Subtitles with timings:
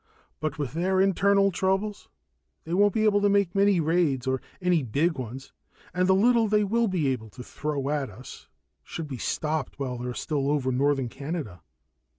[0.39, 2.09] "But with their internal troubles,
[2.63, 5.53] they won't be able to make many raids, or any big ones
[5.93, 8.47] and the little they will be able to throw at us
[8.83, 11.61] should be stopped while they're still over northern Canada."